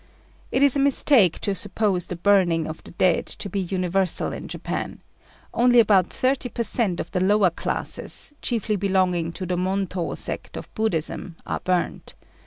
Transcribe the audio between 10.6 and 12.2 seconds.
Buddhism, are burnt.